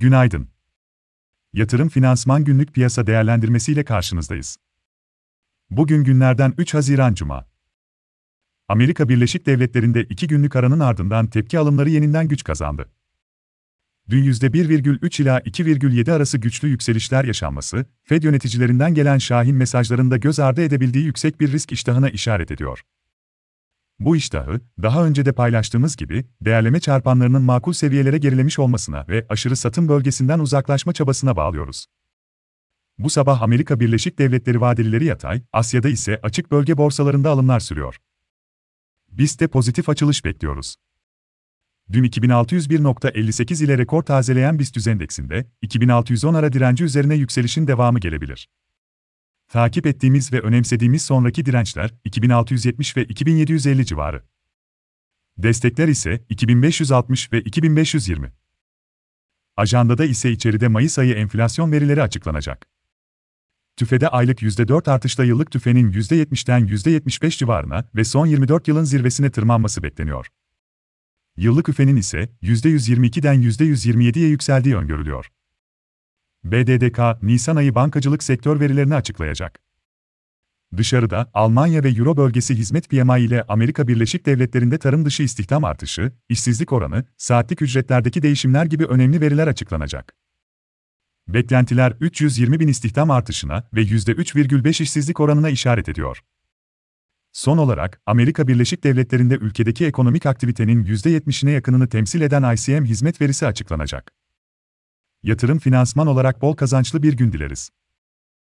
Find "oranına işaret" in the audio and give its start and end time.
95.20-95.88